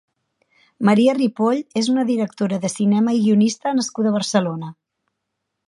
Maria 0.87 1.13
Ripoll 1.17 1.59
és 1.83 1.91
una 1.95 2.05
directora 2.07 2.59
de 2.63 2.73
cinema 2.77 3.15
i 3.19 3.21
guionista 3.27 3.77
nascuda 3.81 4.13
a 4.13 4.17
Barcelona. 4.19 4.75